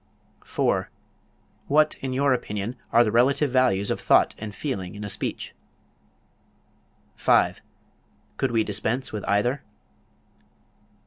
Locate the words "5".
7.17-7.61